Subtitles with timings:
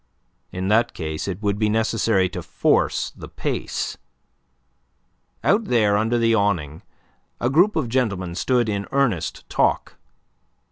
[0.51, 3.99] In that case it would be necessary to force the pace!
[5.43, 6.81] Out there under the awning
[7.39, 9.97] a group of gentlemen stood in earnest talk.